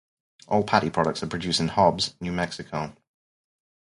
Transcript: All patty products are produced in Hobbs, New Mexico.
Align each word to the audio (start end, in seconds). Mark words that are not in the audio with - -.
All 0.47 0.63
patty 0.63 0.89
products 0.89 1.21
are 1.21 1.27
produced 1.27 1.59
in 1.59 1.67
Hobbs, 1.67 2.15
New 2.19 2.31
Mexico. 2.31 2.95